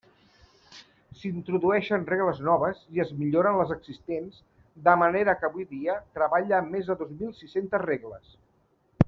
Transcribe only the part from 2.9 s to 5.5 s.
i es milloren les existents, de manera que